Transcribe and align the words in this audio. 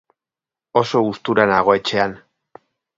oso 0.81 1.03
gustura 1.09 1.47
nago 1.53 1.77
etxean 1.81 2.21